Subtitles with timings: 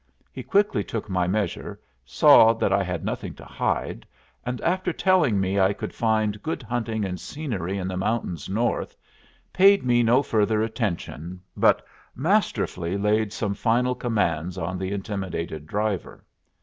[0.31, 4.03] He quickly took my measure, saw that I had nothing to hide,
[4.43, 8.95] and after telling me I could find good hunting and scenery in the mountains north,
[9.53, 11.85] paid me no further attention, but
[12.15, 16.25] masterfully laid some final commands on the intimidated driver.